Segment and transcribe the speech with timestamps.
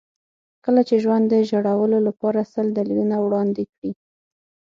[0.65, 3.91] کله چې ژوند د ژړلو لپاره سل دلیلونه وړاندې کړي.